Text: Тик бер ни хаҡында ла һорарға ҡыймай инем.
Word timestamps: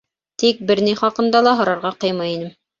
Тик 0.43 0.63
бер 0.71 0.81
ни 0.87 0.95
хаҡында 1.03 1.43
ла 1.51 1.55
һорарға 1.61 1.95
ҡыймай 2.05 2.37
инем. 2.39 2.55